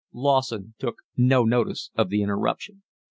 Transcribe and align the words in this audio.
Lawson 0.13 0.73
took 0.79 1.03
no 1.15 1.43
notice 1.43 1.91
of 1.93 2.09
the 2.09 2.23
interruption. 2.23 2.81